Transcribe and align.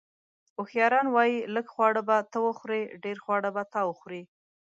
اوښیاران 0.59 1.07
وایي: 1.11 1.37
لږ 1.55 1.65
خواړه 1.73 2.01
به 2.07 2.17
ته 2.31 2.37
وخورې، 2.47 2.81
ډېر 3.03 3.17
خواړه 3.23 3.49
به 3.55 3.63
تا 3.73 3.81
وخوري. 3.89 4.21